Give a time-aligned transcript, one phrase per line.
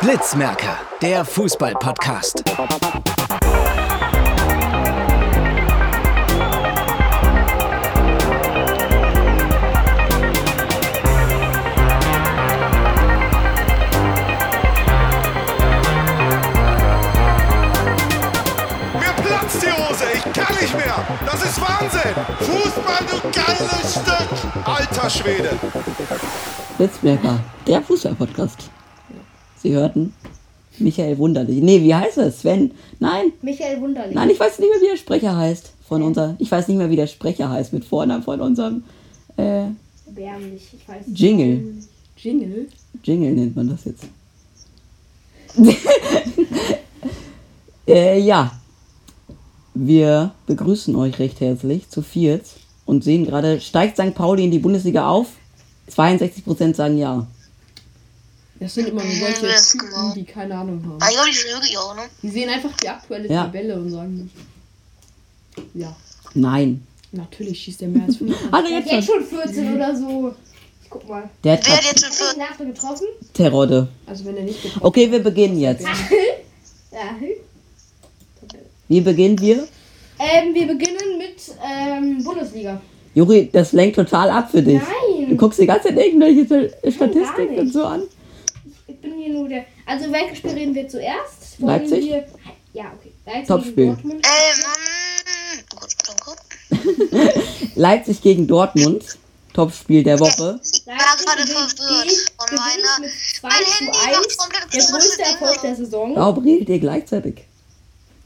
[0.00, 2.42] Blitzmerker, der Fußball-Podcast.
[21.82, 22.14] Wahnsinn!
[22.38, 24.66] Fußball, du geiles Stück!
[24.66, 25.50] Alter Schwede!
[26.78, 28.70] Blitzmerker, der Fußball-Podcast.
[29.56, 30.14] Sie hörten
[30.78, 31.60] Michael Wunderlich.
[31.60, 32.40] Nee, wie heißt es?
[32.40, 32.70] Sven?
[33.00, 34.14] Nein, Michael Wunderlich.
[34.14, 35.72] nein, ich weiß nicht mehr, wie der Sprecher heißt.
[35.88, 38.84] Von unser, ich weiß nicht mehr, wie der Sprecher heißt mit Vornamen von unserem
[39.36, 39.64] äh,
[40.06, 41.18] Erbärmlich, ich weiß nicht.
[41.18, 41.74] Jingle.
[42.16, 42.68] Jingle?
[43.02, 44.04] Jingle nennt man das jetzt.
[47.88, 48.52] äh, ja,
[49.74, 52.44] wir begrüßen euch recht herzlich zu viert
[52.86, 54.14] und sehen gerade, steigt St.
[54.14, 55.28] Pauli in die Bundesliga auf?
[55.90, 57.26] 62% sagen ja.
[58.60, 60.14] Das sind immer nur solche das Typen, genau.
[60.14, 60.98] die keine Ahnung haben.
[61.00, 62.02] Ah, glaube, die auch, ne?
[62.22, 63.44] Die sehen einfach die aktuelle Ja.
[63.44, 64.30] Tabelle und sagen,
[65.74, 65.94] ja,
[66.34, 66.86] Nein.
[67.10, 68.34] natürlich schießt der mehr als 5.
[68.52, 69.20] Also Der hat jetzt jetzt schon.
[69.28, 70.34] schon 14 oder so.
[70.84, 71.28] Ich guck mal.
[71.42, 72.34] Der Wer hat hat jetzt schon Hat für.
[72.34, 73.06] den Nachbar getroffen?
[73.34, 73.88] Terodde.
[74.06, 75.84] Also wenn er nicht getroffen Okay, wir beginnen jetzt.
[76.92, 77.16] Ja.
[78.92, 79.66] Wie beginnen wir?
[80.18, 82.78] Ähm, wir beginnen mit ähm, Bundesliga.
[83.14, 84.82] Juri, das lenkt total ab für dich.
[84.82, 85.30] Nein.
[85.30, 86.44] Du guckst die ganze Zeit irgendwelche
[86.92, 87.60] Statistiken nicht.
[87.60, 88.02] und so an.
[88.86, 89.64] Ich bin hier nur der.
[89.86, 91.58] Also, welches Spiel reden wir zuerst?
[91.58, 92.04] Wollen Leipzig?
[92.04, 92.26] Wir,
[92.74, 93.12] ja, okay.
[93.24, 93.74] Leipzig Topspiel.
[93.74, 94.26] gegen Dortmund.
[94.26, 94.60] Ähm,
[95.56, 97.32] mm, gut, danke.
[97.74, 99.04] Leipzig gegen Dortmund.
[99.54, 100.60] Topspiel der Woche.
[100.62, 103.00] Ich war Leipzig gerade verwirrt gegen- von meiner.
[103.00, 104.16] mit 2 Mein zu Handy 1.
[104.18, 105.76] macht komplett Der größte Erfolg der.
[105.76, 106.14] Saison.
[106.16, 107.34] Warum redet ihr gleichzeitig?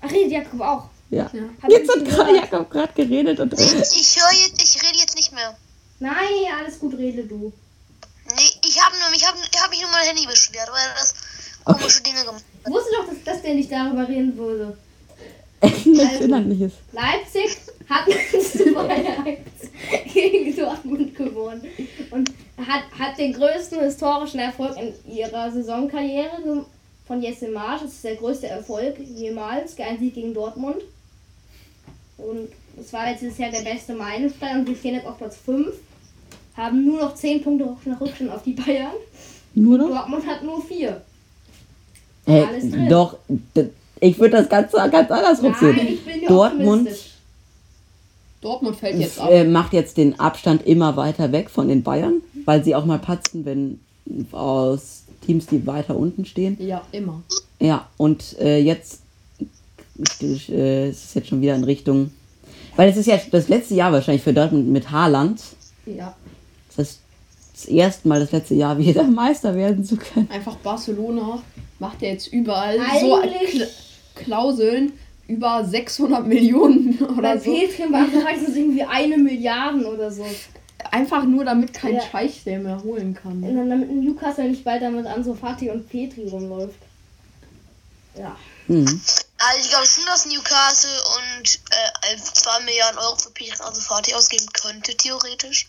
[0.06, 0.84] Ach, redet Jakob auch.
[1.10, 1.30] Ja.
[1.62, 2.36] Hab Jetzt ich hat gerade.
[2.36, 3.52] Jakob gerade geredet und.
[3.52, 5.56] Ich, ich höre jetzt, ich rede jetzt nicht mehr.
[5.98, 6.14] Nein,
[6.58, 7.52] alles gut, rede du.
[8.34, 11.14] Nee, ich habe nur, ich habe ich hab mich nur mein Handy beschwert, weil das
[11.64, 14.76] komische Dinge gemacht Ich wusste doch, dass, dass der nicht darüber reden würde.
[15.62, 16.72] Nichts Inhaltliches.
[16.92, 17.56] Leipzig
[17.88, 19.38] hat 2-1
[20.12, 21.62] gegen Dortmund gewonnen
[22.10, 26.66] und hat, hat den größten historischen Erfolg in ihrer Saisonkarriere
[27.06, 27.82] von Jesse Marsch.
[27.82, 30.76] Das ist der größte Erfolg jemals, ein Sieg gegen Dortmund.
[32.18, 32.48] Und
[32.80, 35.68] es war jetzt bisher der beste Meilenstein und wir stehen jetzt auf Platz 5.
[36.56, 38.92] Haben nur noch 10 Punkte nach Rückstand auf die Bayern.
[39.54, 39.88] Nur noch?
[39.88, 41.02] Dortmund hat nur 4.
[42.26, 42.88] Hey, Alles drin.
[42.88, 43.16] doch,
[44.00, 45.78] ich würde das ganz, ganz andersrum sehen.
[45.88, 47.12] ich bin ja Dortmund optimistisch.
[48.40, 49.30] Dortmund fällt jetzt ab.
[49.30, 52.98] äh, macht jetzt den Abstand immer weiter weg von den Bayern, weil sie auch mal
[52.98, 53.80] patzen, wenn
[54.32, 56.56] aus Teams, die weiter unten stehen.
[56.60, 57.22] Ja, immer.
[57.60, 59.00] Ja, und äh, jetzt
[60.20, 62.10] äh, es ist jetzt schon wieder in Richtung.
[62.76, 65.40] Weil es ist ja das letzte Jahr wahrscheinlich für Dortmund mit Haaland.
[65.86, 66.14] Ja.
[66.76, 67.00] Das ist
[67.54, 70.28] das erste Mal das letzte Jahr wieder Meister werden zu können.
[70.30, 71.42] Einfach Barcelona
[71.78, 73.66] macht ja jetzt überall so Eigentlich- Kla
[74.14, 74.92] Klauseln
[75.28, 77.52] über 600 Millionen Bei oder so.
[77.52, 80.24] Petri war es irgendwie eine Milliarde oder so.
[80.90, 82.02] Einfach nur damit kein Ja.
[82.02, 83.42] Scheich der mehr holen kann.
[83.42, 86.78] Und dann damit Newcastle nicht bald damit Anso Fati und Petri rumläuft.
[88.14, 88.36] Ja.
[88.66, 88.84] Hm.
[89.38, 94.14] Also ich glaube schon, dass Newcastle und äh, 2 Milliarden Euro für Peter also Fati
[94.14, 95.68] ausgeben könnte, theoretisch.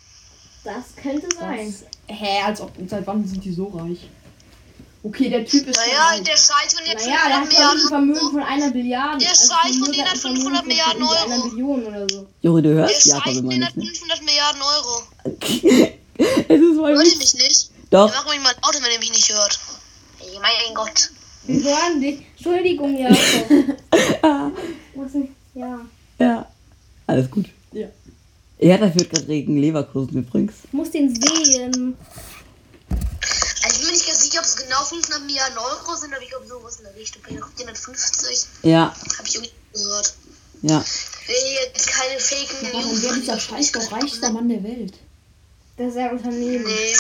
[0.64, 1.74] Das könnte sein.
[2.08, 4.10] Das, hä, als ob, seit wann sind die so reich?
[5.08, 7.84] Okay, der Typ ist Naja, der Scheich von jetzt Naja, der 500 hat glaube ich
[7.84, 9.18] ein Vermögen Milliarden von einer Billiarde.
[9.20, 11.50] Der Also Scheich von denen hat ein Vermögen 500 von Milliarden irgendwie Einer Euro.
[11.50, 12.28] Billion oder so.
[12.42, 13.68] Juri, du Der hörst Jakob Scheich immer den nicht.
[13.70, 13.86] hat Ne?
[13.86, 15.04] 500 Milliarden Euro.
[16.50, 17.72] es ist voll Hört ihr mich nicht?
[17.90, 19.60] Doch, Mach mich mal ein Auto, wenn ihr mich nicht hört.
[20.20, 21.10] Ey, mein Gott.
[21.46, 22.20] Wir hören dich.
[22.36, 23.50] Entschuldigung, Jakob.
[23.50, 25.30] Nicht?
[25.54, 25.80] Ja.
[26.20, 26.46] ja.
[27.08, 27.46] Alles gut.
[27.72, 27.88] Ja.
[28.60, 30.54] Ja, da führt gerade gegen Leverkusen übrigens.
[30.66, 31.96] Ich muss den sehen.
[34.38, 37.22] Ob es genau 500 Milliarden Euro sind, aber ich glaube sowas in der Richtung.
[37.28, 38.46] Ich glaube 450.
[38.64, 40.14] Ja, Habe ich irgendwie gehört.
[40.62, 40.84] ja.
[41.22, 41.36] Ich will
[41.74, 44.94] jetzt keine Fake Warum wäre dieser Scheich doch reichster Mann der Welt?
[45.78, 46.66] Das ist ein Unternehmen.
[46.66, 46.96] Nee.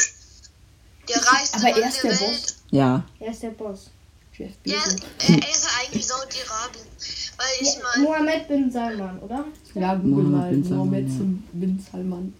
[1.07, 2.41] Der reichste Aber Mann er ist der, der Welt.
[2.41, 2.55] Boss.
[2.71, 3.05] Ja.
[3.19, 3.89] Er ist der Boss.
[4.37, 6.85] Jeff Ja, er, er ist ja eigentlich Saudi-Arabien.
[7.37, 9.45] Weil ich Ja, Mohammed bin Salman, oder?
[9.73, 10.49] Ja, google Mohammed mal.
[10.51, 11.25] bin Salman, Mohammed ja.
[11.53, 12.33] Bin Salman.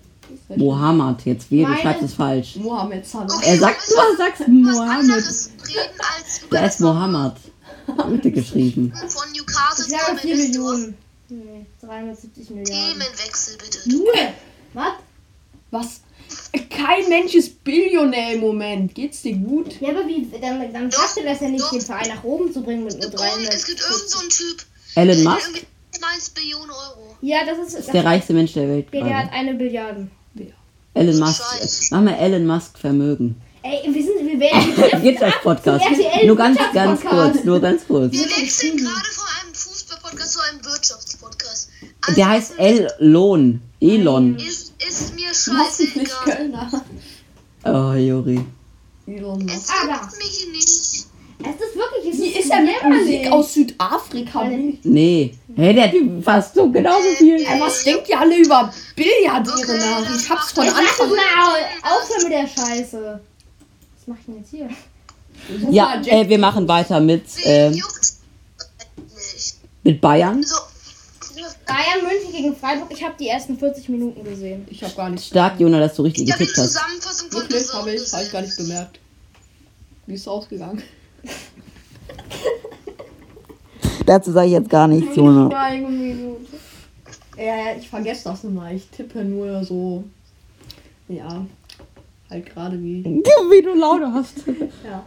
[0.56, 2.56] Mohammed, jetzt wie, du Meine- schreibst es falsch.
[2.58, 3.42] Mohammed Salah.
[3.44, 5.18] Er sagt, du sagst Mohammed.
[6.52, 7.34] das ist Mohammed.
[8.10, 8.92] Bitte geschrieben.
[8.92, 10.60] Von Newcastle Ich zu sage 4 Manchester.
[10.60, 10.98] Millionen.
[11.30, 13.00] Nee, 370 Milliarden.
[13.00, 13.90] Themenwechsel bitte.
[13.90, 14.14] Nur?
[14.74, 14.94] Was?
[15.72, 16.02] Was?
[16.70, 18.94] Kein Mensch ist Billionär im Moment.
[18.96, 19.80] Geht's dir gut?
[19.82, 21.72] Ja, aber wie, dann, dann Doch, schafft er das ja nicht, doch.
[21.72, 23.66] den Verein nach oben zu bringen mit nur Es gibt, irgend- es 300.
[23.66, 24.66] gibt irgendeinen so einen Typ.
[24.96, 25.48] Elon der Musk?
[25.48, 25.66] irgendwie
[26.06, 27.16] 1,1 Billionen Euro.
[27.22, 30.08] Ja, das ist, Das ist der reichste Mensch der Welt Der, der hat eine Billiarde.
[30.98, 31.42] Elon Musk.
[31.92, 33.36] Mach mal Elon Musk Vermögen.
[33.64, 35.84] Ey, wir sind, wir werden Wirtschaftspodcast.
[35.86, 38.14] Zum RTL Nur ganz, ganz kurz, nur ganz kurz.
[38.14, 41.70] Wir wechseln gerade von einem Fußball-Podcast zu einem Wirtschaftspodcast.
[42.02, 43.62] Also, Der heißt Elon.
[43.82, 44.36] Elon.
[44.38, 46.50] Ist, ist mir scheißegal.
[47.66, 48.46] Oh, Juri.
[49.08, 49.56] Elon Musk.
[49.56, 51.08] Es juckt mich nicht.
[51.40, 53.00] Es ist wirklich, es Wie ist, ist er mit.
[53.00, 54.50] Musik aus Südafrika?
[54.84, 55.36] Nee.
[55.58, 57.36] Hey, der Typ fast so genauso viel.
[57.38, 60.16] Ey, was denkt ihr alle über Billardiere nach?
[60.16, 63.20] Ich hab's von Anfang es mal au- aufhören mit der Scheiße.
[63.96, 64.70] Was mach ich denn jetzt hier?
[65.72, 67.84] Ja, äh, wir machen weiter mit, nicht?
[69.84, 70.46] mit Bayern.
[71.66, 72.88] Bayern München gegen Freiburg.
[72.92, 74.66] Ich habe die ersten 40 Minuten gesehen.
[74.70, 75.26] Ich hab gar nicht.
[75.26, 76.74] Stark, Jona, dass du richtig Ich habe die getippt hast.
[76.74, 79.00] Zusammenfassung von Wirklich, habe ich, hab ich gar nicht bemerkt.
[80.06, 80.84] Wie ist es ausgegangen?
[84.06, 85.50] Dazu sage ich jetzt gar nichts, Jona.
[85.58, 86.42] Eine Minute.
[87.38, 88.72] Ja, ja, ich vergesse das immer.
[88.72, 90.04] Ich tippe nur so.
[91.08, 91.46] Ja.
[92.30, 93.04] Halt gerade wie.
[93.50, 94.44] Wie du Laune hast.
[94.84, 95.06] Ja.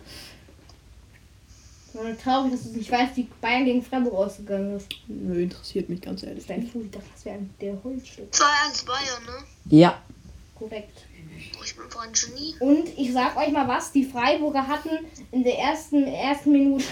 [1.92, 4.86] Nur traurig, dass du nicht weißt, wie Bayern gegen Freiburg ausgegangen ist.
[5.08, 6.46] Nö, interessiert mich ganz ehrlich.
[6.46, 8.32] Dein Fuß, ich dachte, das wäre der Holzstück.
[8.32, 9.76] 2-1 Bayern, ne?
[9.76, 9.98] Ja,
[10.60, 11.06] Korrekt.
[11.58, 12.54] Oh, ich bin voll ein Genie.
[12.60, 14.90] Und ich sag euch mal was, die Freiburger hatten
[15.32, 16.84] in der ersten, ersten Minute.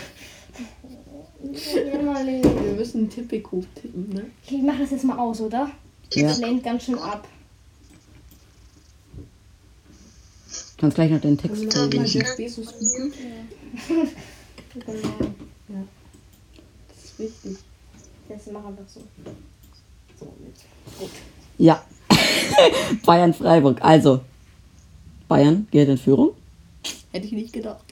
[1.40, 4.26] Wir müssen Tipico tippen, ne?
[4.46, 5.70] ich mach das jetzt mal aus, oder?
[6.12, 6.28] Ja.
[6.28, 7.28] Das lenkt ganz schön ab.
[10.78, 12.24] kannst gleich noch den Text Mal vorlesen.
[12.24, 14.08] Googeln.
[14.74, 15.34] Genau.
[16.88, 17.58] Das ist wichtig.
[18.28, 19.00] Das machen wir so.
[20.18, 20.64] So, jetzt.
[20.98, 21.10] Gut.
[21.58, 21.84] Ja.
[23.04, 23.78] Bayern Freiburg.
[23.82, 24.20] Also,
[25.26, 26.30] Bayern geht in Führung.
[27.12, 27.84] Hätte ich nicht gedacht.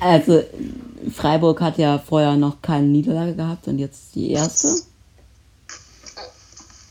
[0.00, 0.42] Also,
[1.10, 4.68] Freiburg hat ja vorher noch keine Niederlage gehabt und jetzt die erste.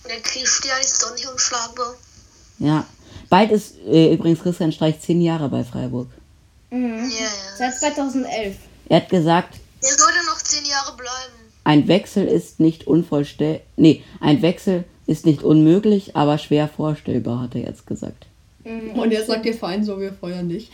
[0.07, 1.93] Der Christian ist doch nicht unschlagbar.
[2.59, 2.85] Ja.
[3.29, 6.07] Bald ist äh, übrigens Christian Streich zehn Jahre bei Freiburg.
[6.69, 7.09] Mhm.
[7.09, 7.29] Ja, ja.
[7.57, 8.55] Seit 2011.
[8.89, 11.33] Er hat gesagt, Der sollte noch 10 Jahre bleiben.
[11.63, 13.61] ein Wechsel ist nicht unvollständig.
[13.77, 18.25] Nee, ein Wechsel ist nicht unmöglich, aber schwer vorstellbar, hat er jetzt gesagt.
[18.65, 20.71] Und jetzt sagt der Verein so, wir feuern dich.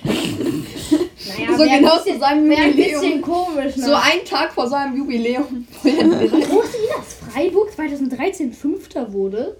[1.27, 3.01] Naja, So genau ein bisschen, zu seinem wär ein Jubiläum.
[3.01, 3.85] bisschen komisch, ne?
[3.85, 5.67] So einen Tag vor seinem Jubiläum.
[5.83, 9.57] Wusstet ihr, dass Freiburg 2013 Fünfter wurde?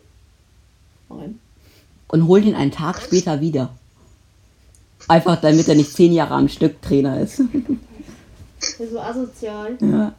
[1.09, 1.39] Nein.
[2.07, 3.69] Und holt ihn einen Tag später wieder.
[5.07, 7.41] Einfach damit er nicht zehn Jahre am Stück Trainer ist.
[8.91, 9.77] So asozial.
[9.81, 10.13] ja.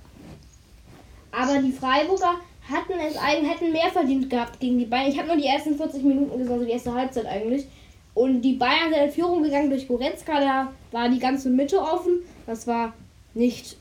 [1.33, 2.35] Aber die Freiburger
[2.69, 5.11] hatten es eigentlich, hätten mehr verdient gehabt gegen die Bayern.
[5.11, 7.67] Ich habe nur die ersten 40 Minuten gesehen, also die erste Halbzeit eigentlich.
[8.15, 12.21] Und die Bayern sind in Führung gegangen durch Goretzka, da war die ganze Mitte offen.
[12.47, 12.93] Das war
[13.35, 13.77] nicht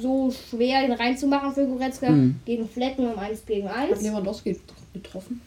[0.00, 2.10] so schwer, den reinzumachen für Goretzka.
[2.10, 2.40] Mhm.
[2.44, 4.02] Gegen Flecken um 1 gegen Hat 1.
[4.02, 4.58] Lewandowski
[4.92, 5.40] getroffen?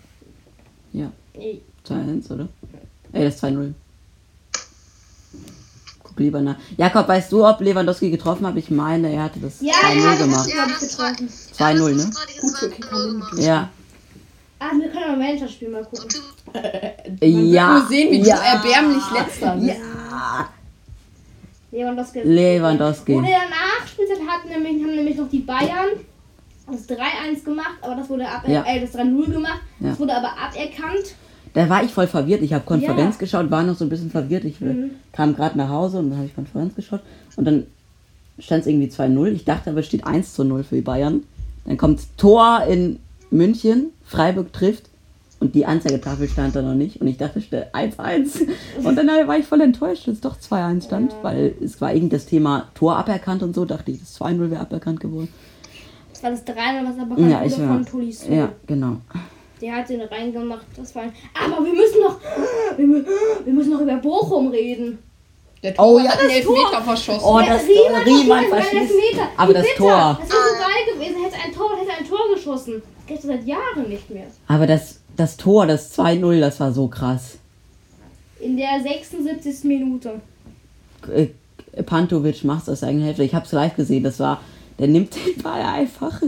[0.94, 1.12] Ja.
[1.88, 2.48] 2-1, oder?
[3.14, 3.74] Ey, das ist 2-0.
[6.04, 6.58] Guck lieber nach.
[6.78, 8.56] Jakob, weißt du, ob Lewandowski getroffen hat?
[8.58, 10.50] Ich meine, er hatte das Ja, 2-0 ja, gemacht.
[10.50, 11.12] Ja, das war.
[11.12, 12.12] 2-0, ne?
[12.42, 13.38] Gut gemacht.
[13.38, 13.70] Ja.
[14.64, 16.08] Ah, wir können auch Manager-Spiel mal gucken.
[16.54, 17.80] Man ja.
[17.80, 18.36] nur sehen, wie ja.
[18.36, 19.68] du erbärmlich letzter bist.
[19.70, 20.50] Ja.
[21.72, 22.20] Lewandowski.
[22.24, 23.14] Lewandowski.
[23.16, 25.88] Wurde danach Spielzeit hatten nämlich, haben nämlich noch die Bayern
[26.72, 28.64] das 3-1 gemacht, aber das wurde ab, Ja.
[28.68, 29.62] äh, das 3-0 gemacht.
[29.80, 29.90] Ja.
[29.90, 31.16] Das wurde aber aberkannt.
[31.54, 32.44] Da war ich voll verwirrt.
[32.44, 33.20] Ich habe Konferenz Ja.
[33.20, 34.46] geschaut, war noch so ein bisschen verwirrt.
[34.46, 34.92] Ich Mhm.
[35.12, 37.02] kam gerade nach Hause und dann habe ich Konferenz geschaut.
[37.36, 37.66] Und dann
[38.38, 39.34] stand es irgendwie 2-0.
[39.34, 41.24] Ich dachte aber, es steht 1 zu 0 für die Bayern.
[41.66, 43.00] Dann kommt Tor in
[43.32, 44.84] München, Freiburg trifft
[45.40, 47.02] und die Anzeigetafel stand da noch nicht.
[47.02, 48.48] Und ich dachte, es steht 1-1.
[48.84, 52.16] Und dann war ich voll enttäuscht, dass es doch 2-1 stand, weil es war irgendwie
[52.16, 53.66] das Thema Tor aberkannt und so.
[53.66, 55.30] Dachte ich, das 2-0 wäre aberkannt geworden.
[56.12, 56.56] Das war das 3-0,
[56.88, 57.76] was aber Ja, ja, ich wurde war.
[57.78, 58.32] von Tolisso.
[58.32, 58.98] Ja, genau.
[59.62, 60.66] Der hat den reingemacht.
[60.76, 62.18] Das war ein aber wir müssen noch
[62.78, 63.06] wir, mü-
[63.46, 65.00] wir müssen noch über Bochum reden.
[65.64, 66.82] Der Oh Torwart ja, hat einen Elfmeter Tor.
[66.82, 67.22] verschossen.
[67.24, 68.94] Oh, das Riemann Riemann verschießt.
[69.38, 69.66] Aber das.
[69.78, 70.18] Tor.
[70.20, 71.24] Das wäre so geil gewesen.
[71.24, 72.82] Hätte ein Tor, hätte ein Tor geschossen.
[73.14, 74.26] Das geht seit Jahren nicht mehr.
[74.48, 77.38] Aber das, das Tor, das 2-0, das war so krass.
[78.40, 79.64] In der 76.
[79.66, 80.22] Minute.
[81.14, 81.28] äh,
[81.84, 83.24] Pantovic macht es aus der eigenen Hälfte.
[83.24, 84.04] Ich habe es live gesehen.
[84.04, 84.42] Das war,
[84.80, 86.22] der nimmt den Ball einfach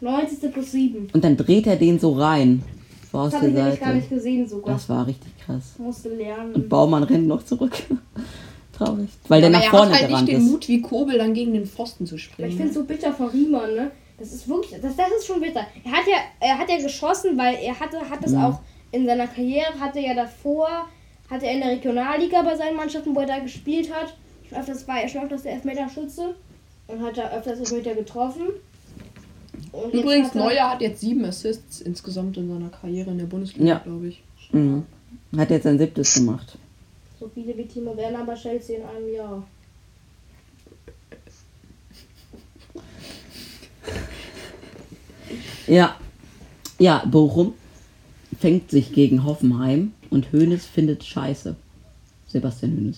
[0.00, 0.52] 90.
[0.52, 1.08] plus 7.
[1.12, 2.62] und dann dreht er den so rein.
[3.12, 3.96] Aus Das habe der ich nämlich gar Seite.
[3.98, 4.74] nicht gesehen sogar.
[4.74, 5.74] Das war richtig krass.
[5.78, 6.54] Musste lernen.
[6.54, 7.72] Und Baumann rennt noch zurück.
[8.72, 9.08] Traurig.
[9.28, 10.50] Weil der Aber nach er vorne hat halt gerannt nicht den ist.
[10.52, 12.52] Mut wie Kobel dann gegen den Pfosten zu Aber ich springen.
[12.52, 13.90] finde es so bitter von Riemann, ne?
[14.20, 15.66] Das ist wirklich, das, das ist schon bitter.
[15.84, 18.60] Er hat ja, er hat ja geschossen, weil er hatte, hat es auch
[18.92, 20.68] in seiner Karriere, hatte ja davor,
[21.28, 24.14] hatte er in der Regionalliga bei seinen Mannschaften, wo er da gespielt hat.
[24.48, 26.34] Schon öfters war er schon öfters der Elfmeterschütze
[26.88, 28.42] und hat da öfters Elfmeter getroffen.
[29.72, 33.26] Und Übrigens, hat er- Neuer hat jetzt sieben Assists insgesamt in seiner Karriere in der
[33.26, 33.78] Bundesliga, Ja.
[33.78, 34.22] glaube ich.
[34.52, 34.84] Mhm.
[35.36, 36.58] Hat jetzt sein siebtes gemacht.
[37.18, 39.46] So viele wie Timo Werner bei Chelsea in einem Jahr.
[45.70, 45.96] Ja.
[46.78, 47.54] Ja, Bochum
[48.40, 51.54] fängt sich gegen Hoffenheim und Hoeneß findet scheiße.
[52.28, 52.96] Sebastian Hoeneß.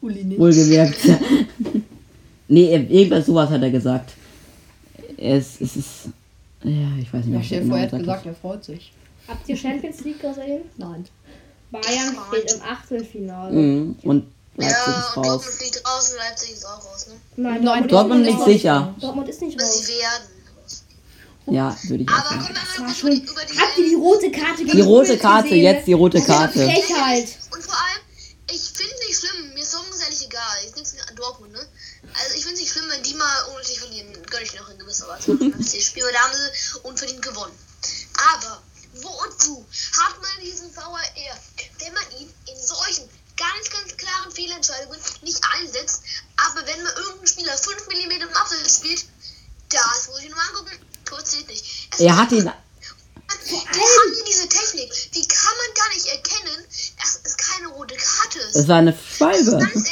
[0.00, 0.40] Uli nicht.
[0.40, 0.98] Wohlgemerkt.
[2.48, 4.12] nee, irgendwas sowas hat er gesagt.
[5.16, 5.90] Es, es ist.
[6.64, 8.92] Ja, ich weiß nicht, Ja, er genau er hat gesagt gesagt, er freut sich.
[9.28, 10.62] Habt ihr Champions League gesehen?
[10.76, 11.04] Nein.
[11.70, 13.52] Bayern steht im Achtelfinale.
[13.56, 13.96] Mhm.
[14.02, 14.24] Und
[14.56, 15.26] Leipzig Ja, ist und raus.
[15.26, 17.14] Dortmund fliegt raus und Leipzig ist auch raus, ne?
[17.42, 18.46] Nein, Nein, Dortmund ist nicht raus.
[18.46, 18.94] sicher.
[19.00, 19.86] Dortmund ist nicht raus.
[19.86, 20.31] sie werden raus.
[21.46, 22.40] Ja, würde ich auch Aber sagen.
[22.42, 23.10] kommen wir Das mal war schon.
[23.12, 26.64] über die Habt ihr die rote Karte Die rote Karte, jetzt die rote Karte.
[26.64, 27.28] Frechheit.
[27.50, 28.00] Und vor allem,
[28.50, 30.64] ich finde es nicht schlimm, mir ist Dortmund ehrlich egal.
[30.66, 31.58] Ist nichts an Dortmund, ne?
[32.14, 34.12] Also ich finde es nicht schlimm, wenn die mal unnötig verlieren.
[34.30, 35.36] Gönn ich noch in gewisser Weise.
[35.58, 37.52] Das Spiel, da haben sie unverdient gewonnen.
[38.34, 38.62] Aber
[38.94, 39.66] wozu
[39.98, 41.00] hat man diesen VAR,
[41.78, 46.02] wenn man ihn in solchen ganz, ganz klaren Fehlentscheidungen nicht einsetzt,
[46.36, 49.04] aber wenn mal irgendein Spieler 5 mm im Abseits spielt,
[49.70, 50.78] das muss ich mir mal angucken.
[51.48, 51.88] Nicht.
[51.92, 52.44] Es Er ist hat ihn.
[52.44, 54.90] Wir haben hier diese Technik.
[55.12, 56.64] Wie kann man gar nicht erkennen,
[57.00, 58.56] dass es keine rote Karte ist?
[58.56, 59.50] Es war eine Schwalbe.
[59.52, 59.88] ehrlich.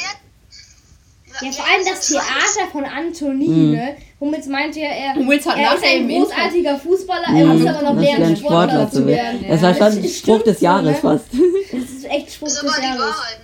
[1.41, 3.71] Ja, vor allem das Theater von Anthony, Mhm.
[3.71, 3.97] ne?
[4.19, 7.95] Hummels meinte ja, er, Hummels hat er ist ein großartiger Fußballer, er muss aber noch
[7.95, 9.45] Das lernen, Sportler zu werden.
[9.47, 10.95] Das war schon Das Spruch des so, Jahres ne?
[11.01, 11.25] fast.
[11.71, 12.99] Das ist echt Spruch Ist des aber die Jahres.
[12.99, 13.39] Wahrheit,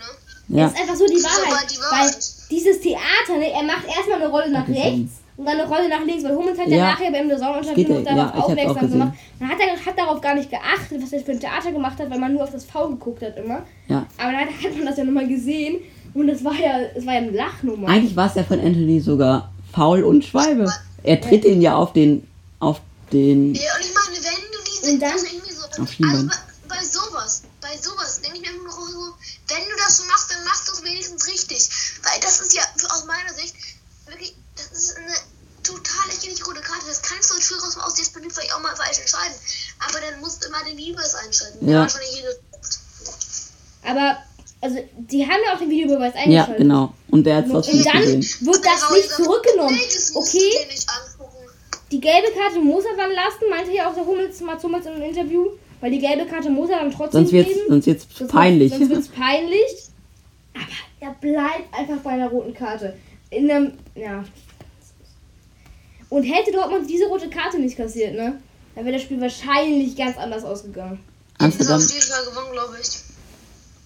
[0.49, 0.57] ne?
[0.59, 0.63] Ja.
[0.67, 1.71] Das ist einfach so die ist Wahrheit.
[1.71, 2.17] die Weil Wahrheit.
[2.51, 6.03] dieses Theater, ne, er macht erstmal eine Rolle nach rechts und dann eine Rolle nach
[6.03, 6.83] links, weil Hummels hat ja, Ja.
[6.91, 9.13] nachher beim ja, noch darauf ja, aufmerksam gemacht.
[9.39, 12.09] Man hat, er- hat darauf gar nicht geachtet, was er für ein Theater gemacht hat,
[12.09, 13.63] weil man nur auf das V geguckt hat immer.
[13.87, 14.05] Ja.
[14.17, 15.77] Aber dann hat man das ja nochmal gesehen
[16.13, 17.87] und das war ja, es war ja eine Lachnummer.
[17.87, 20.71] Eigentlich war es ja von Anthony sogar faul und Schwalbe.
[21.03, 22.27] Er tritt ihn ja auf den.
[22.59, 22.81] auf
[23.13, 23.53] den.
[23.53, 24.91] Ja, und ich meine, wenn du diese.
[24.93, 26.27] Und dann- also irgendwie so, Auf also Schienbein.
[26.67, 29.13] bei, bei sowas, bei sowas, denke ich mir immer noch so,
[29.47, 31.69] wenn du das so machst, dann machst du es wenigstens richtig.
[32.03, 33.53] Weil das ist ja aus meiner Sicht
[34.07, 34.35] wirklich,
[34.69, 35.13] das ist eine
[35.63, 36.85] total lächerliche rote Karte.
[36.87, 39.35] Das kannst du als Führer aus jetzt vielleicht auch mal falsch entscheiden.
[39.87, 41.69] Aber dann musst du immer den Liebes einschalten.
[41.69, 41.87] Ja.
[43.85, 44.17] Aber,
[44.61, 46.57] also, die haben ja auch den Videobeweis Ja, eingeschaltet.
[46.57, 46.93] genau.
[47.09, 48.47] Und der hat es Und trotzdem dann gesehen.
[48.47, 49.79] wird das nicht zurückgenommen.
[50.15, 51.37] Okay, dir nicht angucken.
[51.91, 55.01] die gelbe Karte muss er dann lassen, meinte ja auch der Hummels mal Hummels im
[55.01, 55.47] Interview.
[55.79, 57.65] Weil die gelbe Karte muss er dann trotzdem Sonst wird's, geben.
[57.69, 58.71] sonst wird's Sonst peinlich.
[58.73, 59.71] Sonst wird's peinlich.
[60.55, 60.65] Aber
[61.01, 62.97] er bleibt einfach bei einer roten Karte.
[63.29, 64.23] In einem, ja.
[66.09, 68.39] Und hätte Dortmund diese rote Karte nicht kassiert, ne?
[68.75, 70.99] Dann wäre das Spiel wahrscheinlich ganz anders ausgegangen.
[71.37, 71.79] Amsterdam.
[71.79, 72.89] Das Spiel war gewonnen, glaube ich.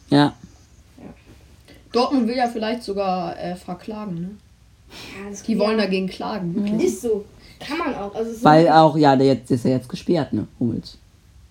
[0.10, 0.34] Ja.
[1.92, 4.30] Dortmund will ja vielleicht sogar äh, verklagen, ne?
[4.90, 6.84] Ja, das Die wollen dagegen klagen, wirklich.
[6.88, 7.25] Ist so.
[7.60, 8.13] Kann man auch.
[8.13, 10.48] Also so Weil auch, ja, der jetzt ist er jetzt gesperrt, ne?
[10.60, 10.98] Hummels.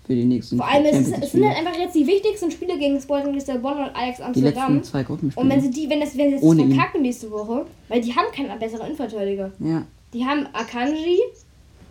[0.07, 2.51] Für die nächsten Vor allem, es, ist, Champions es sind halt einfach jetzt die wichtigsten
[2.51, 4.75] Spiele gegen Sporting Lissabon und Ajax Die Amsterdam.
[4.75, 5.45] letzten zwei Gruppenspiele.
[5.45, 6.75] Und wenn sie die, wenn das, wenn sie das Ohne ihn.
[6.75, 9.51] verkacken nächste Woche, weil die haben keinen besseren Innenverteidiger.
[9.61, 9.83] ja.
[10.13, 11.19] Die haben Akanji,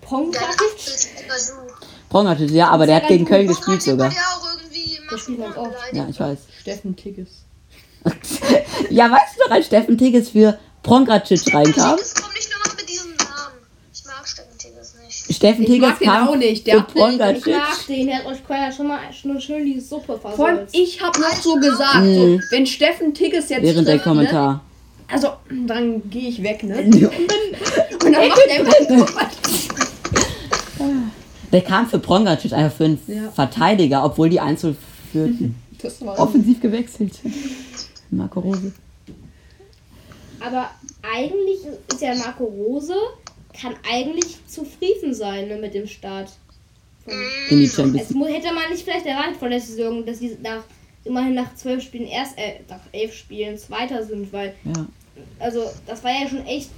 [0.02, 0.58] Pongratic.
[2.10, 4.12] Prongatic, ja, aber der hat gegen Köln gespielt sogar.
[4.12, 5.70] Ja, auch irgendwie immer Der spielt ganz oft.
[5.72, 5.96] beleidigt.
[5.96, 6.38] Ja, ich weiß.
[6.62, 7.28] Steffen Tigges.
[8.90, 12.00] Ja, weißt du noch, als Steffen Tigges für Prongracic reinkam?
[12.00, 13.60] Es kommt nicht nochmal mit diesem Namen.
[13.94, 15.36] Ich mag Steffen Tigges nicht.
[15.36, 16.96] Steffen Ich Tigges mag den kam auch nicht, der für hat
[17.36, 20.48] nicht- ich mag den, der hat euch vorher schon mal schon schön die Suppe Vor
[20.48, 24.64] allem, ich habe noch so gesagt, so, wenn Steffen Tigges jetzt Während der Ne, Kommentar.
[25.12, 25.30] Also,
[25.68, 26.78] dann gehe ich weg, ne?
[26.82, 27.10] Und dann,
[28.06, 29.08] und dann macht er immer so
[31.52, 33.32] Der kam für Prongracic, einfach für einen Ja.
[33.32, 34.76] Verteidiger, obwohl die Einzel
[35.12, 35.56] führten.
[35.82, 37.14] Das war Offensiv gewechselt.
[38.12, 38.72] Marco Rose.
[40.40, 40.70] Aber
[41.02, 41.60] eigentlich
[41.92, 42.94] ist ja Marco Rose,
[43.60, 46.30] kann eigentlich zufrieden sein ne, mit dem Start.
[47.50, 50.38] In die Es Champions mu- hätte man nicht vielleicht erwartet von der Saison, dass die
[50.44, 50.64] nach
[51.06, 54.86] immerhin nach zwölf Spielen erst, äh, nach elf Spielen Zweiter sind, weil, Ja.
[55.40, 56.70] Also das war ja schon echt,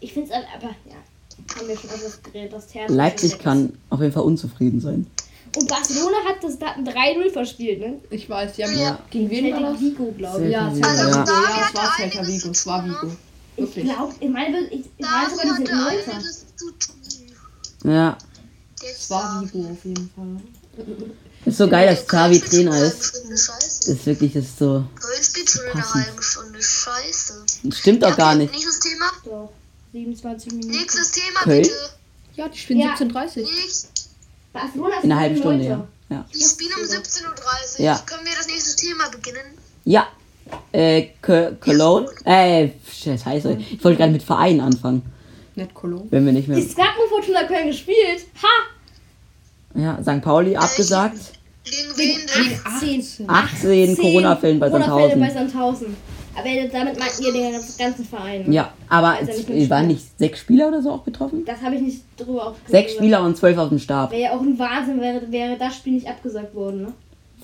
[0.00, 2.92] ich finde es aber, ja, haben wir schon öfters geredet, das Theater.
[2.92, 5.06] Leipzig kann auf jeden Fall unzufrieden sein.
[5.54, 8.00] Und Barcelona hat das da 3-0 verspielt, ne?
[8.10, 8.70] Ich weiß, ja.
[8.70, 8.98] Ja.
[9.10, 9.80] Gegen wen war das?
[9.80, 10.52] Vigo, glaube ich.
[10.52, 11.24] Ja, Celta Vigo, ja.
[11.24, 12.50] Ja, es war Celta Vigo.
[12.50, 12.84] Es war?
[12.86, 13.12] Vigo.
[13.56, 16.12] Ich glaube, ich meine, ich, ich weiß sogar, die sind Neunter.
[16.12, 17.92] einiges zu tun.
[17.92, 18.16] Ja.
[18.82, 20.40] Es war Vigo auf jeden Fall.
[21.44, 23.14] Ist so geil, dass Xavi Trainer ist.
[23.88, 24.84] Ist wirklich, das ist so.
[25.72, 26.06] Passend.
[27.06, 27.44] Scheiße.
[27.72, 28.52] Stimmt doch gar Okay, nicht.
[28.52, 29.06] Nächstes Thema.
[29.24, 29.50] Doch,
[29.92, 30.70] 27 Minuten.
[30.70, 31.62] Nächstes Thema Köln?
[31.62, 31.74] bitte.
[32.36, 32.94] Ja, die spielen Ja.
[32.94, 34.08] 17.30 Nächst,
[34.52, 35.86] Barcelona ist In einer halben Stunde, ja.
[36.08, 36.24] Ja.
[36.32, 37.84] die spielen um 17.30 Uhr.
[37.84, 37.98] Ja.
[38.06, 39.58] Können wir das nächste Thema beginnen?
[39.84, 40.08] Ja.
[40.72, 41.08] Äh,
[41.60, 42.08] Cologne.
[42.24, 43.58] Äh, scheiße.
[43.70, 45.02] Ich wollte gerade mit Verein anfangen.
[45.54, 46.06] Nett Cologne.
[46.10, 46.58] Wenn wir nicht mehr.
[46.58, 48.26] Es gab nur Fortuna Köln gespielt.
[48.42, 49.80] Ha!
[49.80, 50.22] Ja, St.
[50.22, 51.18] Pauli abgesagt.
[51.64, 52.60] Gegen wen denn?
[52.64, 53.30] 18.
[53.30, 55.96] 18 Corona-Fällen bei Corona-Fälle bei Sandhausen.
[56.34, 58.44] Aber damit meinten wir den ganzen Verein.
[58.48, 58.54] ne?
[58.54, 61.44] Ja, aber Also nicht es mit waren nicht sechs Spieler oder so auch betroffen?
[61.44, 62.70] Das habe ich nicht drüber aufgeklärt.
[62.84, 64.10] Sechs Spieler und zwölf auf dem Stab.
[64.10, 66.82] Wäre ja auch ein Wahnsinn, wäre, wäre das Spiel nicht abgesagt worden.
[66.82, 66.92] Ne?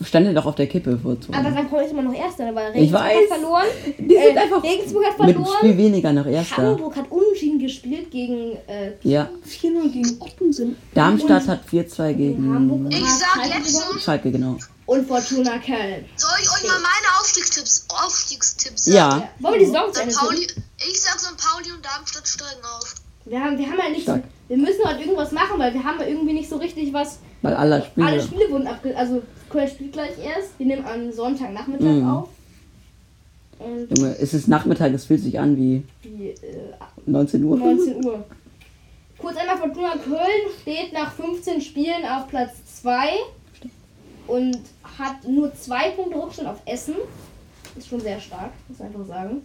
[0.00, 1.36] Stand ja doch auf der Kippe vor zwei.
[1.36, 1.68] Aber St.
[1.68, 3.16] Pauli ist immer noch Erster, weil Ich Regensburg weiß.
[3.30, 3.66] hat verloren.
[3.98, 5.56] Die sind äh, einfach Regensburg hat mit einem verloren.
[5.58, 6.56] Spiel weniger noch Erster.
[6.62, 10.76] Hamburg hat unentschieden gespielt gegen äh, Ja, 4-0 gegen Ottensen.
[10.94, 12.92] Darmstadt hat 4-2 gegen Hamburg.
[12.94, 14.56] Ich sag jetzt Schalke, genau.
[14.88, 16.06] Und Fortuna Köln.
[16.16, 18.96] soll ich euch mal meine Aufstiegstipps, Aufstiegstipps sagen?
[18.96, 20.18] Ja, Wollen wir die Ende St.
[20.18, 20.46] Pauli,
[20.78, 21.36] ich sag St.
[21.36, 22.94] Pauli und Darmstadt steigen auf.
[23.26, 24.04] Wir haben, wir haben halt nicht.
[24.04, 24.22] Stark.
[24.48, 27.18] Wir müssen halt irgendwas machen, weil wir haben irgendwie nicht so richtig was.
[27.42, 28.06] weil alle Spiele.
[28.06, 28.96] Alle Spiele wurden abge.
[28.96, 30.58] Also Köln spielt gleich erst.
[30.58, 32.08] Wir nehmen am Sonntagnachmittag Mhm.
[32.08, 32.28] auf.
[33.58, 36.72] Und Junge, es ist Nachmittag, es fühlt sich an wie die äh,
[37.04, 37.58] 19 Uhr.
[37.58, 38.24] 19 Uhr.
[39.18, 43.08] Kurz einmal Fortuna Köln steht nach 15 Spielen auf Platz 2
[44.28, 44.56] und
[44.98, 46.94] hat nur zwei Punkte Rückstand auf Essen.
[47.76, 49.42] Ist schon sehr stark, muss man einfach sagen.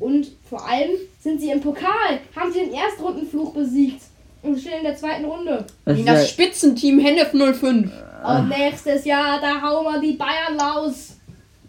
[0.00, 0.90] Und vor allem
[1.20, 4.02] sind sie im Pokal, haben sie den Erstrundenfluch besiegt
[4.42, 5.64] und stehen in der zweiten Runde.
[5.84, 7.62] Das Gegen das Spitzenteam Hennef 05.
[7.62, 11.16] Und nächstes Jahr, da hauen wir die Bayern raus.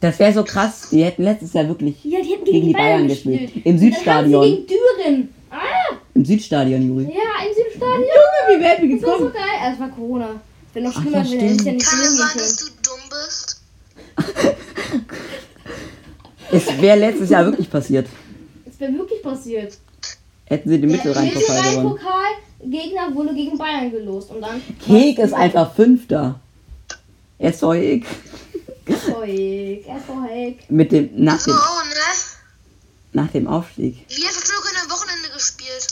[0.02, 0.90] das wäre so krass.
[0.92, 3.52] Die hätten letztes Jahr wirklich Ja, die hätten gegen die Bayern gespielt.
[3.64, 4.42] Im Südstadion.
[4.42, 5.30] Dann haben sie gegen Düren.
[5.52, 7.04] Ah, Im Südstadion, Juri.
[7.04, 8.02] ja, im Südstadion.
[8.02, 9.34] Junge, wie wären wir Das war so gekommen?
[9.34, 9.60] geil.
[9.62, 10.30] Ah, Das war Corona.
[10.76, 11.76] Wäre noch Ach, schlimmer, ja, wenn er sich ja stimmt.
[11.78, 13.62] nicht Kann es sein, dass du dumm bist?
[16.52, 18.08] Es wäre letztes Jahr wirklich passiert.
[18.66, 19.78] Das wäre wirklich passiert.
[20.44, 21.94] Hätten sie den Mittelrhein-Pokal gewonnen.
[21.94, 24.32] Mittelrhein-Pokal-Gegner wurde gegen Bayern gelost.
[24.32, 24.62] Und dann.
[24.86, 26.42] Kek ist einfach Fünfter.
[27.40, 28.06] SV Heg.
[28.86, 29.86] Zeug.
[29.88, 30.70] SV Heck.
[30.70, 31.60] Mit dem, nach, dem, ne?
[33.14, 34.06] nach dem Aufstieg.
[34.10, 35.25] Fortuna Köln am Wochenende?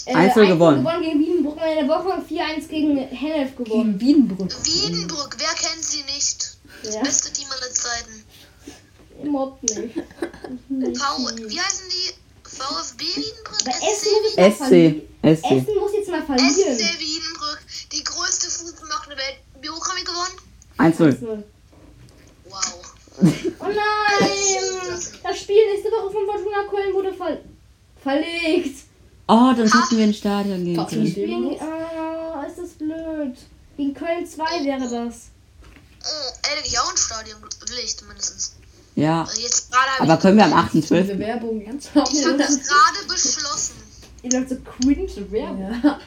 [0.05, 0.83] Äh, Einzel 1-0 gewonnen.
[0.83, 1.55] gewonnen gegen Wiedenbrück.
[1.55, 3.97] Und in der Woche 4-1 gegen Hennef gewonnen.
[3.97, 4.65] Gegen Wiedenbrück.
[4.65, 6.57] Wiedenbrück, wer kennt sie nicht?
[6.83, 7.01] Das Ja.
[7.01, 8.23] beste Team aller Zeiten.
[9.23, 9.95] Mobbt nicht.
[9.95, 9.99] V,
[10.69, 12.13] wie heißen die?
[12.43, 13.61] VfB Wiedenbrück?
[13.71, 15.39] SC Essen SC.
[15.39, 15.51] SC.
[15.51, 16.77] Essen muss jetzt mal verlieren.
[16.77, 17.61] SC Wiedenbrück,
[17.93, 19.37] die größte Fußballmacht der Welt.
[19.61, 20.37] Wie hoch haben wir gewonnen?
[20.77, 21.43] 1-0.
[22.49, 22.95] Wow.
[23.59, 24.29] Oh nein!
[25.23, 27.37] Das Spiel nächste Woche von Fortuna Köln wurde ver
[28.03, 28.75] verlegt.
[29.33, 30.87] Oh, dann hätten wir ein Stadion können.
[30.87, 33.35] steht- Gegen, ah, ist das blöd.
[33.77, 35.29] Gegen Köln 2 wäre das.
[36.03, 38.55] Oh, hätte ich auch ein Stadion, will ich zumindest.
[38.95, 39.25] Ja.
[39.25, 41.17] Habe Aber ich, können wir am Diese 8.12.
[41.19, 42.13] Werbung ernsthaft.
[42.13, 43.73] ich habe das gerade beschlossen.
[44.21, 45.81] Ihr seid so cringe Werbung.
[45.83, 45.99] Ja.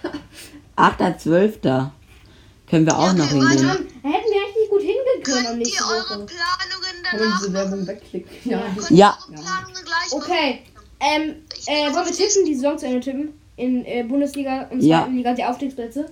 [0.76, 1.90] 8.12.
[2.70, 3.56] Können wir auch Ja, noch hingehen.
[3.66, 4.80] Da hätten wir richtig gut
[5.24, 6.26] können am Könnt nächsten ihr eure Woche.
[6.26, 7.86] Planungen Kann man danach diese Werbung machen?
[7.88, 8.50] wegklicken?
[8.50, 8.62] Ja.
[8.76, 9.18] Könnt Ja.
[9.28, 10.22] ihr eure Planungen gleich machen?
[10.22, 10.62] Okay,
[11.00, 11.35] ähm,
[11.66, 13.28] äh, wollen wir tippen, die Saison zu Ende tippen?
[13.56, 15.00] In äh, Bundesliga und Ja.
[15.02, 16.06] zweiten Liga, die Aufstiegsplätze?